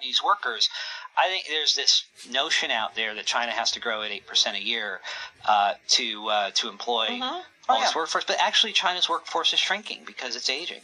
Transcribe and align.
Chinese 0.00 0.22
workers. 0.24 0.68
I 1.16 1.28
think 1.28 1.46
there's 1.48 1.74
this 1.74 2.04
notion 2.30 2.70
out 2.70 2.94
there 2.94 3.14
that 3.14 3.26
China 3.26 3.52
has 3.52 3.70
to 3.72 3.80
grow 3.80 4.02
at 4.02 4.10
eight 4.10 4.26
percent 4.26 4.56
a 4.56 4.62
year 4.62 5.00
uh, 5.46 5.74
to 5.88 6.28
uh, 6.28 6.50
to 6.54 6.68
employ 6.68 7.08
Mhm. 7.08 7.20
Oh, 7.22 7.44
all 7.74 7.78
yeah. 7.80 7.84
this 7.86 7.94
workforce, 7.94 8.24
but 8.24 8.36
actually 8.40 8.72
China's 8.72 9.08
workforce 9.08 9.52
is 9.52 9.58
shrinking 9.60 10.04
because 10.06 10.36
it's 10.36 10.48
aging, 10.48 10.80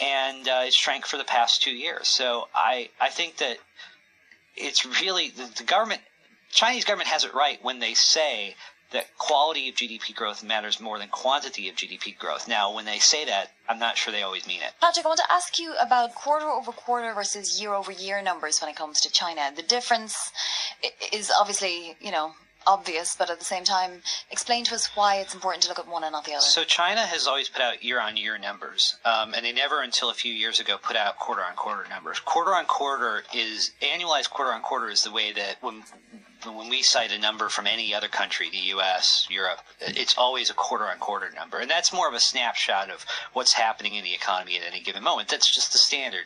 and 0.00 0.46
uh, 0.48 0.62
it's 0.64 0.76
shrank 0.76 1.06
for 1.06 1.16
the 1.16 1.24
past 1.24 1.62
two 1.62 1.70
years. 1.72 2.08
So 2.08 2.48
I 2.54 2.90
I 3.00 3.08
think 3.08 3.38
that 3.38 3.58
it's 4.56 4.84
really 4.84 5.30
the, 5.30 5.50
the 5.56 5.62
government, 5.64 6.02
Chinese 6.50 6.84
government 6.84 7.08
has 7.08 7.24
it 7.24 7.32
right 7.32 7.58
when 7.64 7.78
they 7.78 7.94
say 7.94 8.54
that 8.92 9.16
quality 9.18 9.68
of 9.68 9.76
GDP 9.76 10.14
growth 10.14 10.42
matters 10.42 10.80
more 10.80 10.98
than 10.98 11.08
quantity 11.08 11.68
of 11.68 11.76
GDP 11.76 12.16
growth. 12.18 12.48
Now, 12.48 12.74
when 12.74 12.84
they 12.84 12.98
say 12.98 13.24
that, 13.24 13.52
I'm 13.68 13.78
not 13.78 13.96
sure 13.96 14.12
they 14.12 14.22
always 14.22 14.46
mean 14.46 14.62
it. 14.62 14.72
Patrick, 14.80 15.06
I 15.06 15.08
want 15.08 15.20
to 15.20 15.32
ask 15.32 15.58
you 15.58 15.74
about 15.80 16.14
quarter 16.14 16.46
over 16.46 16.72
quarter 16.72 17.14
versus 17.14 17.60
year 17.60 17.72
over 17.72 17.92
year 17.92 18.20
numbers 18.22 18.58
when 18.60 18.70
it 18.70 18.76
comes 18.76 19.00
to 19.02 19.10
China. 19.10 19.52
The 19.54 19.62
difference 19.62 20.32
is 21.12 21.30
obviously, 21.30 21.96
you 22.00 22.10
know, 22.10 22.32
obvious, 22.66 23.16
but 23.16 23.30
at 23.30 23.38
the 23.38 23.44
same 23.44 23.64
time, 23.64 24.02
explain 24.30 24.64
to 24.64 24.74
us 24.74 24.90
why 24.94 25.16
it's 25.16 25.34
important 25.34 25.62
to 25.62 25.68
look 25.68 25.78
at 25.78 25.88
one 25.88 26.04
and 26.04 26.12
not 26.12 26.24
the 26.24 26.32
other. 26.32 26.42
So 26.42 26.64
China 26.64 27.00
has 27.00 27.26
always 27.26 27.48
put 27.48 27.62
out 27.62 27.82
year-on-year 27.82 28.38
numbers, 28.38 28.96
um, 29.04 29.34
and 29.34 29.44
they 29.44 29.52
never, 29.52 29.82
until 29.82 30.10
a 30.10 30.14
few 30.14 30.32
years 30.32 30.60
ago, 30.60 30.76
put 30.82 30.96
out 30.96 31.18
quarter-on-quarter 31.18 31.88
numbers. 31.88 32.20
Quarter-on-quarter 32.20 33.24
is 33.34 33.72
annualized. 33.82 34.30
Quarter-on-quarter 34.30 34.90
is 34.90 35.02
the 35.02 35.10
way 35.10 35.32
that 35.32 35.56
when 35.60 35.82
when 36.44 36.68
we 36.68 36.82
cite 36.82 37.12
a 37.12 37.18
number 37.18 37.48
from 37.48 37.66
any 37.66 37.94
other 37.94 38.08
country, 38.08 38.48
the 38.50 38.58
U.S., 38.58 39.26
Europe, 39.30 39.60
it's 39.80 40.16
always 40.16 40.50
a 40.50 40.54
quarter-on-quarter 40.54 41.30
number, 41.34 41.58
and 41.58 41.70
that's 41.70 41.92
more 41.92 42.08
of 42.08 42.14
a 42.14 42.20
snapshot 42.20 42.90
of 42.90 43.04
what's 43.32 43.54
happening 43.54 43.94
in 43.94 44.04
the 44.04 44.14
economy 44.14 44.56
at 44.56 44.62
any 44.66 44.80
given 44.80 45.02
moment. 45.02 45.28
That's 45.28 45.52
just 45.54 45.72
the 45.72 45.78
standard. 45.78 46.24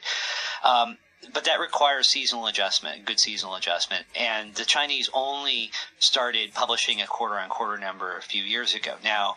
Um, 0.63 0.99
but 1.33 1.45
that 1.45 1.61
requires 1.61 2.09
seasonal 2.09 2.47
adjustment, 2.47 3.05
good 3.07 3.21
seasonal 3.21 3.55
adjustment. 3.55 4.05
And 4.15 4.55
the 4.55 4.65
Chinese 4.65 5.09
only 5.15 5.71
started 5.98 6.53
publishing 6.55 7.01
a 7.01 7.06
quarter 7.06 7.37
on 7.37 7.49
quarter 7.49 7.78
number 7.78 8.17
a 8.17 8.23
few 8.23 8.43
years 8.43 8.75
ago. 8.75 8.97
Now, 9.03 9.37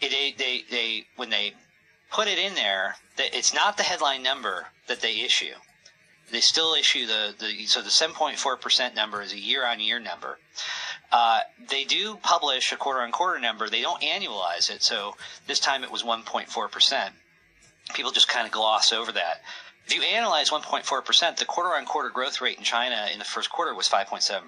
it, 0.00 0.38
they, 0.38 0.64
they, 0.70 1.06
when 1.16 1.30
they 1.30 1.54
put 2.10 2.28
it 2.28 2.38
in 2.38 2.54
there, 2.54 2.96
it's 3.18 3.52
not 3.52 3.76
the 3.76 3.82
headline 3.82 4.22
number 4.22 4.68
that 4.88 5.00
they 5.00 5.20
issue. 5.20 5.54
They 6.30 6.40
still 6.40 6.74
issue 6.74 7.06
the, 7.06 7.34
the 7.38 7.66
so 7.66 7.80
the 7.82 7.90
7.4% 7.90 8.94
number 8.94 9.22
is 9.22 9.32
a 9.32 9.38
year 9.38 9.66
on 9.66 9.80
year 9.80 10.00
number. 10.00 10.38
Uh, 11.12 11.40
they 11.68 11.84
do 11.84 12.16
publish 12.16 12.72
a 12.72 12.76
quarter 12.76 13.00
on 13.00 13.12
quarter 13.12 13.38
number. 13.38 13.68
They 13.68 13.82
don't 13.82 14.02
annualize 14.02 14.70
it. 14.70 14.82
So 14.82 15.16
this 15.46 15.60
time 15.60 15.84
it 15.84 15.90
was 15.90 16.02
1.4%. 16.02 17.10
People 17.94 18.10
just 18.10 18.28
kind 18.28 18.46
of 18.46 18.52
gloss 18.52 18.92
over 18.92 19.12
that. 19.12 19.42
If 19.86 19.94
you 19.94 20.00
annualize 20.00 20.50
1.4%, 20.50 21.36
the 21.36 21.44
quarter 21.44 21.76
on 21.76 21.84
quarter 21.84 22.08
growth 22.08 22.40
rate 22.40 22.56
in 22.56 22.64
China 22.64 23.08
in 23.12 23.18
the 23.18 23.24
first 23.24 23.50
quarter 23.50 23.74
was 23.74 23.88
5.7%. 23.88 24.42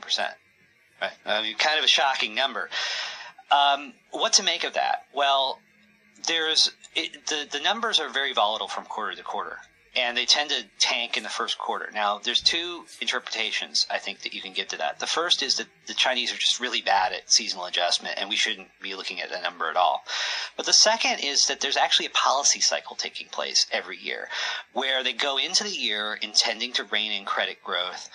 Right? 1.00 1.10
I 1.27 1.42
mean, 1.42 1.56
kind 1.56 1.78
of 1.78 1.84
a 1.84 1.88
shocking 1.88 2.34
number. 2.34 2.70
Um, 3.50 3.92
what 4.10 4.32
to 4.34 4.42
make 4.42 4.64
of 4.64 4.74
that? 4.74 5.04
Well, 5.14 5.60
there's 6.27 6.72
it, 6.94 7.27
the 7.27 7.47
the 7.50 7.60
numbers 7.60 8.00
are 8.00 8.08
very 8.08 8.32
volatile 8.32 8.69
from 8.69 8.84
quarter 8.84 9.14
to 9.14 9.22
quarter, 9.22 9.58
and 9.97 10.16
they 10.16 10.27
tend 10.27 10.50
to 10.50 10.64
tank 10.78 11.16
in 11.16 11.22
the 11.22 11.28
first 11.28 11.58
quarter. 11.58 11.91
Now, 11.92 12.19
there's 12.19 12.42
two 12.42 12.84
interpretations 13.00 13.86
I 13.91 13.98
think 13.98 14.20
that 14.20 14.34
you 14.34 14.42
can 14.42 14.53
give 14.53 14.69
to 14.69 14.77
that. 14.77 15.00
The 15.00 15.06
first 15.06 15.42
is 15.42 15.56
that 15.56 15.69
the 15.86 15.94
Chinese 15.94 16.33
are 16.33 16.36
just 16.36 16.61
really 16.61 16.83
bad 16.83 17.12
at 17.12 17.30
seasonal 17.30 17.64
adjustment, 17.64 18.19
and 18.19 18.28
we 18.28 18.36
shouldn't 18.36 18.69
be 18.83 18.94
looking 18.94 19.20
at 19.22 19.30
the 19.30 19.41
number 19.41 19.70
at 19.70 19.77
all. 19.77 20.03
But 20.56 20.66
the 20.66 20.75
second 20.75 21.20
is 21.20 21.47
that 21.47 21.61
there's 21.61 21.78
actually 21.78 22.06
a 22.06 22.11
policy 22.11 22.61
cycle 22.61 22.94
taking 22.94 23.28
place 23.28 23.66
every 23.72 23.97
year, 23.97 24.28
where 24.75 25.03
they 25.03 25.14
go 25.14 25.38
into 25.38 25.64
the 25.64 25.70
year 25.70 26.19
intending 26.20 26.72
to 26.75 26.84
rein 26.84 27.12
in 27.12 27.25
credit 27.25 27.62
growth. 27.64 28.10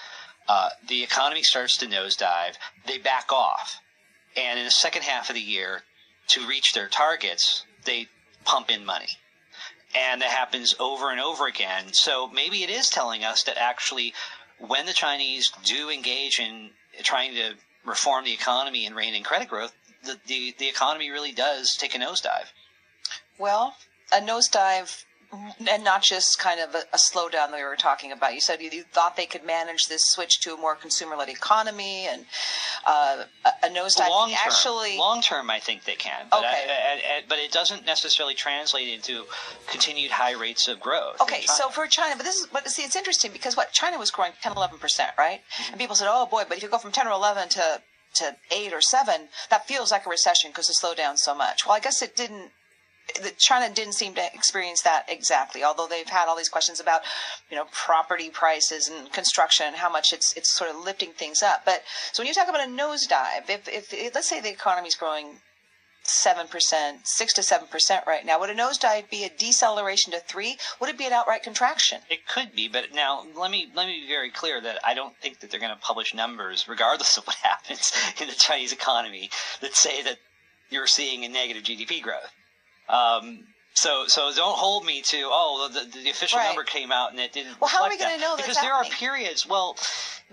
Uh, 0.47 0.69
the 0.87 1.03
economy 1.03 1.43
starts 1.43 1.77
to 1.77 1.87
nosedive. 1.87 2.55
They 2.85 2.99
back 2.99 3.31
off, 3.31 3.79
and 4.37 4.59
in 4.59 4.65
the 4.65 4.71
second 4.71 5.03
half 5.03 5.29
of 5.29 5.35
the 5.35 5.41
year, 5.41 5.83
to 6.27 6.47
reach 6.47 6.73
their 6.73 6.87
targets, 6.87 7.65
they 7.85 8.07
pump 8.45 8.69
in 8.69 8.85
money. 8.85 9.17
And 9.95 10.21
that 10.21 10.29
happens 10.29 10.75
over 10.79 11.11
and 11.11 11.19
over 11.19 11.47
again. 11.47 11.93
So 11.93 12.27
maybe 12.27 12.63
it 12.63 12.69
is 12.69 12.89
telling 12.89 13.23
us 13.23 13.43
that 13.43 13.57
actually, 13.57 14.13
when 14.57 14.85
the 14.85 14.93
Chinese 14.93 15.51
do 15.63 15.89
engage 15.89 16.39
in 16.39 16.69
trying 17.03 17.33
to 17.35 17.53
reform 17.85 18.25
the 18.25 18.33
economy 18.33 18.85
and 18.85 18.95
rein 18.95 19.15
in 19.15 19.23
credit 19.23 19.49
growth, 19.49 19.73
the, 20.03 20.17
the, 20.27 20.55
the 20.57 20.67
economy 20.67 21.09
really 21.09 21.31
does 21.31 21.75
take 21.75 21.95
a 21.95 21.97
nosedive. 21.97 22.51
Well, 23.37 23.75
a 24.11 24.21
nosedive, 24.21 25.03
and 25.69 25.83
not 25.83 26.03
just 26.03 26.39
kind 26.39 26.59
of 26.59 26.75
a, 26.75 26.83
a 26.93 26.97
slowdown 26.97 27.51
that 27.51 27.55
we 27.55 27.63
were 27.63 27.75
talking 27.75 28.11
about. 28.11 28.33
You 28.33 28.41
said 28.41 28.61
you, 28.61 28.69
you 28.71 28.83
thought 28.83 29.15
they 29.15 29.25
could 29.25 29.45
manage 29.45 29.85
this 29.87 30.01
switch 30.05 30.39
to 30.41 30.53
a 30.53 30.57
more 30.57 30.75
consumer-led 30.75 31.29
economy, 31.29 32.07
and 32.07 32.25
uh, 32.85 33.23
a, 33.45 33.67
a 33.67 33.69
nosedive. 33.69 34.09
Long 34.09 34.29
term, 34.29 34.37
actually. 34.45 34.97
long 34.97 35.21
term, 35.21 35.49
I 35.49 35.59
think 35.59 35.85
they 35.85 35.95
can, 35.95 36.25
but, 36.29 36.39
Okay. 36.39 36.47
I, 36.47 36.71
I, 36.71 36.93
I, 37.17 37.21
but 37.27 37.39
it 37.39 37.51
doesn't 37.51 37.85
necessarily 37.85 38.33
translate 38.33 38.89
into 38.89 39.25
continued 39.69 40.11
high 40.11 40.33
rates 40.33 40.67
of 40.67 40.79
growth. 40.79 41.21
Okay, 41.21 41.41
so 41.45 41.69
for 41.69 41.87
China, 41.87 42.15
but 42.17 42.25
this 42.25 42.35
is, 42.35 42.47
but 42.47 42.67
see, 42.69 42.83
it's 42.83 42.95
interesting 42.95 43.31
because 43.31 43.55
what 43.55 43.71
China 43.71 43.97
was 43.97 44.11
growing 44.11 44.31
10, 44.41 44.53
11 44.53 44.79
percent, 44.79 45.11
right? 45.17 45.41
And 45.69 45.79
people 45.79 45.95
said, 45.95 46.07
"Oh 46.09 46.25
boy," 46.25 46.43
but 46.47 46.57
if 46.57 46.63
you 46.63 46.69
go 46.69 46.77
from 46.77 46.91
ten 46.91 47.07
or 47.07 47.11
eleven 47.11 47.49
to 47.49 47.81
to 48.15 48.35
eight 48.51 48.73
or 48.73 48.81
seven, 48.81 49.29
that 49.49 49.67
feels 49.67 49.91
like 49.91 50.05
a 50.05 50.09
recession 50.09 50.51
because 50.51 50.69
it 50.69 50.75
slowed 50.75 50.97
down 50.97 51.17
so 51.17 51.33
much. 51.33 51.65
Well, 51.65 51.75
I 51.75 51.79
guess 51.79 52.01
it 52.01 52.15
didn't. 52.15 52.51
China 53.37 53.73
didn't 53.73 53.93
seem 53.93 54.13
to 54.15 54.33
experience 54.33 54.81
that 54.83 55.05
exactly, 55.07 55.63
although 55.63 55.87
they've 55.87 56.07
had 56.07 56.27
all 56.27 56.35
these 56.35 56.49
questions 56.49 56.79
about, 56.79 57.01
you 57.49 57.57
know, 57.57 57.65
property 57.71 58.29
prices 58.29 58.87
and 58.87 59.11
construction 59.11 59.67
and 59.67 59.75
how 59.75 59.89
much 59.89 60.13
it's 60.13 60.33
it's 60.35 60.55
sort 60.55 60.69
of 60.69 60.77
lifting 60.77 61.11
things 61.11 61.41
up. 61.41 61.63
But 61.65 61.83
so 62.11 62.21
when 62.21 62.27
you 62.27 62.33
talk 62.33 62.49
about 62.49 62.67
a 62.67 62.69
nosedive, 62.71 63.49
if 63.49 63.67
if, 63.67 63.93
if 63.93 64.15
let's 64.15 64.29
say 64.29 64.41
the 64.41 64.49
economy's 64.49 64.95
growing 64.95 65.41
seven 66.03 66.47
percent, 66.47 67.07
six 67.07 67.33
to 67.33 67.43
seven 67.43 67.67
percent 67.67 68.05
right 68.07 68.25
now. 68.25 68.39
Would 68.39 68.49
a 68.49 68.55
nosedive 68.55 69.09
be 69.09 69.23
a 69.23 69.29
deceleration 69.29 70.11
to 70.13 70.19
three? 70.19 70.57
Would 70.79 70.89
it 70.89 70.97
be 70.97 71.05
an 71.05 71.13
outright 71.13 71.43
contraction? 71.43 72.01
It 72.09 72.27
could 72.27 72.55
be, 72.55 72.67
but 72.67 72.93
now 72.93 73.25
let 73.35 73.51
me 73.51 73.71
let 73.75 73.87
me 73.87 74.01
be 74.01 74.07
very 74.07 74.31
clear 74.31 74.59
that 74.61 74.79
I 74.83 74.93
don't 74.93 75.15
think 75.17 75.39
that 75.39 75.51
they're 75.51 75.59
going 75.59 75.73
to 75.73 75.81
publish 75.81 76.13
numbers, 76.13 76.67
regardless 76.67 77.17
of 77.17 77.25
what 77.25 77.35
happens 77.43 77.91
in 78.19 78.27
the 78.27 78.33
Chinese 78.33 78.73
economy, 78.73 79.29
that 79.61 79.75
say 79.75 80.01
that 80.03 80.17
you're 80.69 80.87
seeing 80.87 81.23
a 81.23 81.29
negative 81.29 81.63
GDP 81.63 82.01
growth. 82.01 82.31
Um, 82.89 83.45
so 83.73 84.05
so 84.07 84.31
don't 84.35 84.57
hold 84.57 84.85
me 84.85 85.01
to 85.01 85.17
oh 85.23 85.69
the, 85.71 85.99
the 86.03 86.09
official 86.09 86.39
Right. 86.39 86.47
number 86.47 86.63
came 86.63 86.91
out 86.91 87.11
and 87.11 87.19
it 87.19 87.31
didn't. 87.31 87.59
Well, 87.61 87.69
how 87.69 87.83
are 87.83 87.89
we 87.89 87.97
gonna 87.97 88.17
know 88.17 88.35
Because 88.35 88.59
there 88.59 88.73
are 88.73 88.83
periods. 88.85 89.47
Well, 89.47 89.77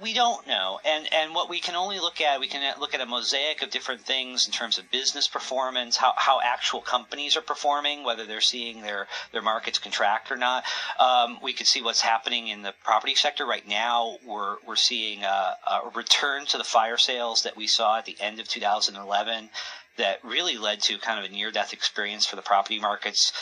we 0.01 0.13
don't 0.13 0.47
know, 0.47 0.81
and 0.85 1.13
and 1.13 1.35
what 1.35 1.49
we 1.49 1.61
can 1.61 1.75
only 1.75 1.99
look 1.99 2.21
at 2.21 2.41
we 2.41 2.49
can 2.49 2.79
look 2.81 2.95
at 2.95 3.01
a 3.01 3.07
mosaic 3.07 3.63
of 3.63 3.71
different 3.71 4.03
things 4.03 4.47
in 4.47 4.53
terms 4.53 4.79
of 4.79 4.91
business 4.91 5.29
performance, 5.29 5.97
how 5.97 6.13
how 6.17 6.41
actual 6.41 6.81
companies 6.81 7.37
are 7.37 7.41
performing, 7.41 8.05
whether 8.05 8.25
they're 8.27 8.41
seeing 8.41 8.83
their 8.83 9.07
their 9.33 9.43
markets 9.43 9.79
contract 9.79 10.31
or 10.31 10.37
not. 10.37 10.65
Um, 10.99 11.39
we 11.43 11.53
could 11.53 11.67
see 11.67 11.83
what's 11.83 12.01
happening 12.01 12.49
in 12.49 12.63
the 12.63 12.75
property 12.85 13.15
sector 13.15 13.47
right 13.47 13.67
now. 13.67 14.19
We're 14.27 14.57
we're 14.67 14.77
seeing 14.77 15.23
a, 15.25 15.57
a 15.67 15.91
return 15.95 16.47
to 16.47 16.59
the 16.59 16.65
fire 16.65 16.97
sales 16.99 17.43
that 17.43 17.57
we 17.57 17.67
saw 17.67 17.99
at 17.99 18.05
the 18.05 18.17
end 18.21 18.41
of 18.41 18.49
2011 18.49 19.51
that 19.99 20.25
really 20.25 20.57
led 20.57 20.81
to 20.83 20.99
kind 20.99 21.23
of 21.23 21.31
a 21.31 21.35
near 21.35 21.51
death 21.51 21.73
experience 21.73 22.25
for 22.25 22.37
the 22.37 22.43
property 22.43 22.81
markets. 22.81 23.33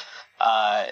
Uh, 0.41 0.87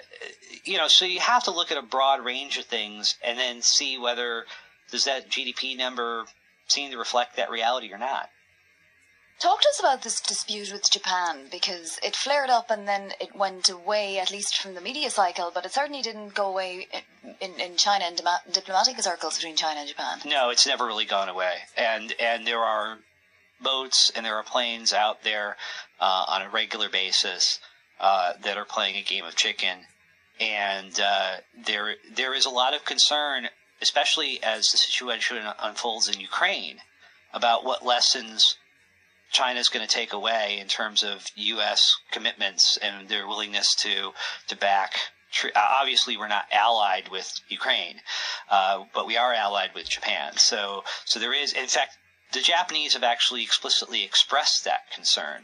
you 0.63 0.77
know, 0.77 0.87
so 0.87 1.05
you 1.05 1.19
have 1.19 1.43
to 1.43 1.51
look 1.51 1.71
at 1.71 1.77
a 1.77 1.81
broad 1.81 2.23
range 2.23 2.57
of 2.57 2.65
things 2.65 3.15
and 3.23 3.37
then 3.37 3.61
see 3.61 3.97
whether 3.97 4.45
does 4.91 5.05
that 5.05 5.29
GDP 5.29 5.77
number 5.77 6.25
seem 6.67 6.91
to 6.91 6.97
reflect 6.97 7.35
that 7.35 7.51
reality 7.51 7.91
or 7.93 7.97
not. 7.97 8.29
Talk 9.37 9.61
to 9.61 9.67
us 9.67 9.79
about 9.81 10.01
this 10.01 10.21
dispute 10.21 10.71
with 10.71 10.89
Japan 10.89 11.47
because 11.51 11.99
it 12.01 12.15
flared 12.15 12.49
up 12.49 12.71
and 12.71 12.87
then 12.87 13.11
it 13.19 13.35
went 13.35 13.67
away, 13.67 14.17
at 14.17 14.31
least 14.31 14.57
from 14.57 14.75
the 14.75 14.81
media 14.81 15.09
cycle, 15.09 15.51
but 15.53 15.65
it 15.65 15.73
certainly 15.73 16.01
didn't 16.01 16.33
go 16.33 16.47
away 16.47 16.87
in, 17.21 17.35
in, 17.41 17.59
in 17.59 17.75
China 17.75 18.05
and 18.05 18.21
diplomatic 18.53 18.99
circles 19.01 19.35
between 19.35 19.57
China 19.57 19.81
and 19.81 19.89
Japan. 19.89 20.19
No, 20.25 20.51
it's 20.51 20.65
never 20.65 20.85
really 20.85 21.03
gone 21.03 21.27
away, 21.27 21.53
and 21.75 22.13
and 22.17 22.47
there 22.47 22.61
are 22.61 22.99
boats 23.61 24.11
and 24.15 24.25
there 24.25 24.35
are 24.35 24.43
planes 24.43 24.93
out 24.93 25.23
there 25.23 25.55
uh, 25.99 26.25
on 26.27 26.41
a 26.41 26.49
regular 26.49 26.89
basis 26.89 27.59
uh, 27.99 28.33
that 28.43 28.57
are 28.57 28.65
playing 28.65 28.95
a 28.95 29.01
game 29.01 29.25
of 29.25 29.35
chicken, 29.35 29.79
and 30.39 30.99
uh, 30.99 31.37
there 31.65 31.95
there 32.13 32.33
is 32.33 32.45
a 32.45 32.49
lot 32.49 32.73
of 32.73 32.83
concern, 32.85 33.47
especially 33.81 34.41
as 34.43 34.65
the 34.65 34.77
situation 34.77 35.37
unfolds 35.59 36.09
in 36.09 36.19
Ukraine, 36.19 36.79
about 37.33 37.63
what 37.63 37.85
lessons 37.85 38.57
China 39.31 39.59
is 39.59 39.69
going 39.69 39.85
to 39.85 39.93
take 39.93 40.13
away 40.13 40.57
in 40.59 40.67
terms 40.67 41.03
of 41.03 41.25
U.S. 41.35 41.95
commitments 42.11 42.77
and 42.81 43.07
their 43.09 43.27
willingness 43.27 43.73
to 43.75 44.11
to 44.47 44.55
back. 44.55 44.93
uh, 45.43 45.49
Obviously, 45.55 46.17
we're 46.17 46.27
not 46.27 46.45
allied 46.51 47.09
with 47.09 47.39
Ukraine, 47.49 48.01
uh, 48.49 48.83
but 48.93 49.07
we 49.07 49.17
are 49.17 49.33
allied 49.33 49.71
with 49.73 49.89
Japan. 49.89 50.37
So, 50.37 50.83
so 51.05 51.19
there 51.19 51.33
is, 51.33 51.53
in 51.53 51.67
fact, 51.67 51.97
the 52.33 52.41
Japanese 52.41 52.93
have 52.93 53.03
actually 53.03 53.43
explicitly 53.43 54.03
expressed 54.03 54.63
that 54.65 54.91
concern 54.93 55.43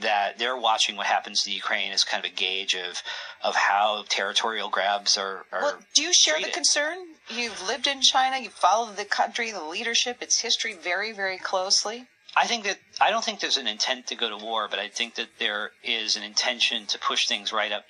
that 0.00 0.38
they're 0.38 0.56
watching 0.56 0.96
what 0.96 1.06
happens 1.06 1.42
to 1.42 1.50
Ukraine 1.50 1.92
as 1.92 2.04
kind 2.04 2.24
of 2.24 2.30
a 2.30 2.34
gauge 2.34 2.74
of 2.74 3.02
of 3.42 3.54
how 3.54 4.04
territorial 4.08 4.68
grabs 4.68 5.16
are. 5.16 5.44
are 5.52 5.62
well, 5.62 5.78
do 5.94 6.02
you 6.02 6.12
share 6.12 6.34
treated. 6.34 6.50
the 6.50 6.54
concern? 6.54 6.98
You've 7.28 7.66
lived 7.66 7.86
in 7.86 8.00
China. 8.00 8.38
You've 8.38 8.52
followed 8.52 8.96
the 8.96 9.04
country, 9.04 9.50
the 9.50 9.64
leadership, 9.64 10.22
its 10.22 10.40
history 10.40 10.74
very, 10.74 11.12
very 11.12 11.38
closely. 11.38 12.06
I 12.36 12.46
think 12.46 12.64
that 12.64 12.78
I 13.00 13.10
don't 13.10 13.24
think 13.24 13.40
there's 13.40 13.56
an 13.56 13.66
intent 13.66 14.06
to 14.08 14.14
go 14.14 14.28
to 14.28 14.44
war, 14.44 14.68
but 14.68 14.78
I 14.78 14.88
think 14.88 15.14
that 15.16 15.38
there 15.38 15.72
is 15.82 16.16
an 16.16 16.22
intention 16.22 16.86
to 16.86 16.98
push 16.98 17.26
things 17.26 17.52
right 17.52 17.72
up 17.72 17.84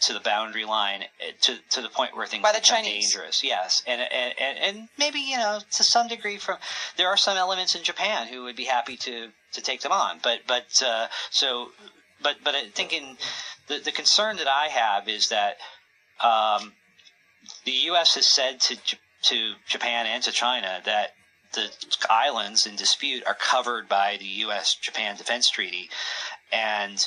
to 0.00 0.12
the 0.12 0.20
boundary 0.20 0.64
line 0.64 1.02
eh, 1.20 1.32
to 1.42 1.56
to 1.70 1.80
the 1.82 1.88
point 1.88 2.16
where 2.16 2.26
things 2.26 2.42
By 2.42 2.52
the 2.52 2.60
become 2.60 2.84
Chinese. 2.84 3.12
dangerous. 3.12 3.42
Yes, 3.42 3.82
and, 3.86 4.00
and 4.00 4.34
and 4.38 4.58
and 4.58 4.88
maybe 4.98 5.18
you 5.20 5.36
know 5.36 5.60
to 5.72 5.84
some 5.84 6.08
degree 6.08 6.36
from 6.38 6.58
there 6.96 7.08
are 7.08 7.16
some 7.16 7.36
elements 7.36 7.74
in 7.74 7.82
Japan 7.82 8.28
who 8.28 8.44
would 8.44 8.56
be 8.56 8.64
happy 8.64 8.96
to 8.98 9.28
to 9.52 9.60
take 9.60 9.80
them 9.80 9.92
on, 9.92 10.20
but 10.22 10.40
but 10.46 10.82
uh, 10.84 11.08
so 11.30 11.68
but 12.22 12.36
but 12.44 12.54
I 12.54 12.68
think 12.68 12.92
in 12.92 13.16
the 13.66 13.78
the 13.78 13.92
concern 13.92 14.36
that 14.36 14.48
I 14.48 14.68
have 14.68 15.08
is 15.08 15.28
that 15.28 15.56
um, 16.22 16.72
the 17.64 17.72
U.S. 17.72 18.14
has 18.14 18.26
said 18.26 18.60
to 18.62 18.76
to 19.22 19.54
Japan 19.66 20.06
and 20.06 20.22
to 20.22 20.32
China 20.32 20.80
that 20.84 21.14
the 21.54 21.70
islands 22.10 22.66
in 22.66 22.76
dispute 22.76 23.24
are 23.26 23.34
covered 23.34 23.88
by 23.88 24.16
the 24.18 24.26
U.S. 24.46 24.74
Japan 24.74 25.16
Defense 25.16 25.48
Treaty, 25.50 25.88
and 26.52 27.06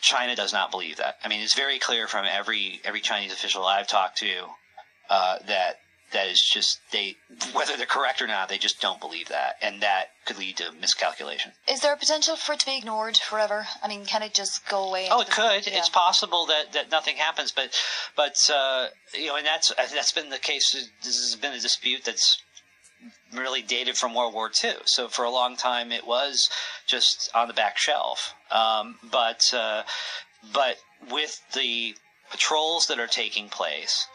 China 0.00 0.36
does 0.36 0.52
not 0.52 0.70
believe 0.70 0.96
that. 0.96 1.16
I 1.24 1.28
mean, 1.28 1.40
it's 1.40 1.54
very 1.54 1.78
clear 1.78 2.06
from 2.06 2.24
every 2.24 2.80
every 2.84 3.00
Chinese 3.00 3.32
official 3.32 3.64
I've 3.64 3.88
talked 3.88 4.18
to 4.18 4.46
uh, 5.08 5.38
that 5.46 5.80
that 6.12 6.28
is 6.28 6.40
just 6.40 6.80
they 6.92 7.16
whether 7.52 7.76
they're 7.76 7.86
correct 7.86 8.20
or 8.20 8.26
not, 8.26 8.48
they 8.48 8.58
just 8.58 8.80
don't 8.80 9.00
believe 9.00 9.28
that, 9.28 9.56
and 9.62 9.82
that 9.82 10.10
could 10.24 10.38
lead 10.38 10.56
to 10.58 10.72
miscalculation. 10.72 11.52
Is 11.68 11.80
there 11.80 11.92
a 11.92 11.96
potential 11.96 12.36
for 12.36 12.52
it 12.52 12.60
to 12.60 12.66
be 12.66 12.76
ignored 12.76 13.16
forever? 13.16 13.66
I 13.82 13.88
mean, 13.88 14.04
can 14.04 14.22
it 14.22 14.34
just 14.34 14.68
go 14.68 14.88
away? 14.88 15.08
Oh, 15.10 15.20
it 15.20 15.30
could. 15.30 15.66
Yeah. 15.66 15.78
It's 15.78 15.88
possible 15.88 16.46
that, 16.46 16.72
that 16.72 16.90
nothing 16.90 17.16
happens, 17.16 17.52
but 17.52 17.76
but 18.16 18.50
uh, 18.52 18.88
you 19.14 19.26
know, 19.26 19.36
and 19.36 19.46
that's 19.46 19.72
that's 19.76 20.12
been 20.12 20.30
the 20.30 20.38
case. 20.38 20.72
This 21.02 21.16
has 21.16 21.36
been 21.36 21.52
a 21.52 21.60
dispute 21.60 22.04
that's 22.04 22.42
really 23.32 23.62
dated 23.62 23.96
from 23.96 24.14
World 24.14 24.34
War 24.34 24.50
II. 24.62 24.72
So 24.86 25.08
for 25.08 25.24
a 25.24 25.30
long 25.30 25.56
time, 25.56 25.92
it 25.92 26.06
was 26.06 26.48
just 26.86 27.30
on 27.34 27.48
the 27.48 27.54
back 27.54 27.78
shelf. 27.78 28.34
Um, 28.50 28.96
but 29.10 29.42
uh, 29.54 29.82
but 30.52 30.76
with 31.10 31.40
the 31.54 31.94
patrols 32.30 32.86
that 32.86 32.98
are 32.98 33.06
taking 33.06 33.48
place. 33.48 34.06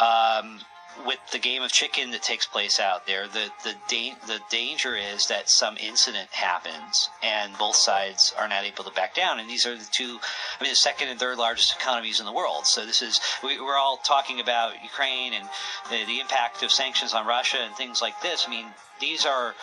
Um, 0.00 0.60
with 1.06 1.18
the 1.32 1.38
game 1.38 1.62
of 1.62 1.72
chicken 1.72 2.10
that 2.10 2.22
takes 2.22 2.46
place 2.46 2.78
out 2.78 3.06
there, 3.06 3.26
the 3.26 3.50
the 3.64 3.74
da- 3.88 4.16
the 4.26 4.40
danger 4.50 4.96
is 4.96 5.26
that 5.26 5.48
some 5.48 5.76
incident 5.76 6.30
happens 6.30 7.08
and 7.22 7.56
both 7.58 7.76
sides 7.76 8.32
are 8.38 8.48
not 8.48 8.64
able 8.64 8.84
to 8.84 8.90
back 8.90 9.14
down. 9.14 9.38
And 9.38 9.48
these 9.48 9.66
are 9.66 9.76
the 9.76 9.88
two, 9.90 10.18
I 10.58 10.62
mean, 10.62 10.70
the 10.70 10.76
second 10.76 11.08
and 11.08 11.18
third 11.18 11.38
largest 11.38 11.74
economies 11.78 12.20
in 12.20 12.26
the 12.26 12.32
world. 12.32 12.66
So 12.66 12.86
this 12.86 13.02
is 13.02 13.20
we, 13.42 13.60
we're 13.60 13.76
all 13.76 13.98
talking 13.98 14.40
about 14.40 14.82
Ukraine 14.82 15.32
and 15.32 15.48
the, 15.90 16.04
the 16.06 16.20
impact 16.20 16.62
of 16.62 16.70
sanctions 16.70 17.14
on 17.14 17.26
Russia 17.26 17.58
and 17.60 17.74
things 17.74 18.00
like 18.02 18.20
this. 18.20 18.44
I 18.46 18.50
mean, 18.50 18.66
these 19.00 19.26
are 19.26 19.54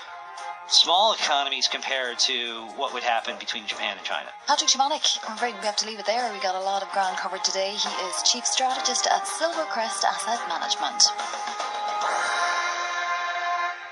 small 0.69 1.13
economies 1.13 1.67
compared 1.67 2.19
to 2.19 2.65
what 2.75 2.93
would 2.93 3.03
happen 3.03 3.35
between 3.39 3.65
Japan 3.65 3.97
and 3.97 4.05
China. 4.05 4.29
Patrick 4.47 4.69
Chovanec, 4.69 5.19
I'm 5.27 5.35
afraid 5.35 5.55
we 5.59 5.65
have 5.65 5.75
to 5.77 5.85
leave 5.87 5.99
it 5.99 6.05
there. 6.05 6.31
We 6.31 6.39
got 6.39 6.55
a 6.55 6.63
lot 6.63 6.83
of 6.83 6.89
ground 6.91 7.17
covered 7.17 7.43
today. 7.43 7.71
He 7.71 7.89
is 8.07 8.23
Chief 8.23 8.45
Strategist 8.45 9.07
at 9.07 9.23
Silvercrest 9.25 10.03
Asset 10.03 10.39
Management. 10.47 11.68